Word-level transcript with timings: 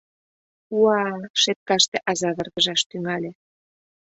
Уа!»— 0.79 1.03
шепкаште 1.41 1.97
аза 2.09 2.29
варгыжаш 2.37 2.81
тӱҥале. 2.89 3.31